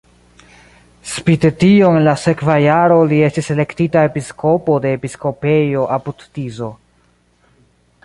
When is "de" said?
4.87-4.97